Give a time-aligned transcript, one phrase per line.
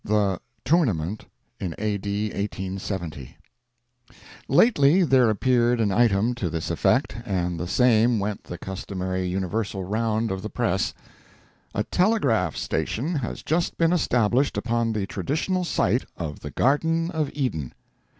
[0.03, 1.27] THE "TOURNAMENT"
[1.59, 1.99] IN A.
[1.99, 2.29] D.
[2.29, 3.37] 1870
[4.47, 9.83] Lately there appeared an item to this effect, and the same went the customary universal
[9.83, 10.95] round of the press:
[11.75, 17.29] A telegraph station has just been established upon the traditional site of the Garden of
[17.35, 17.71] Eden.